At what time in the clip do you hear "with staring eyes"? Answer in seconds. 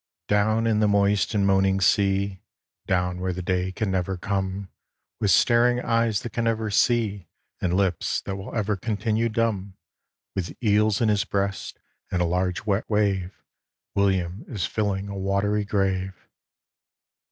5.19-6.21